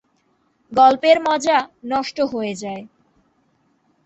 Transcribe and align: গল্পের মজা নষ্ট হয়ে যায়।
গল্পের 0.71 1.17
মজা 1.27 1.57
নষ্ট 1.85 2.17
হয়ে 2.31 2.53
যায়। 2.55 2.83